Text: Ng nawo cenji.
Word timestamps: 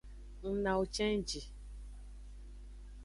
Ng 0.43 0.55
nawo 0.63 0.83
cenji. 0.95 1.41